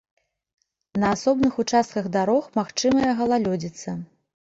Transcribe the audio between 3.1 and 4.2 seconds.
галалёдзіца.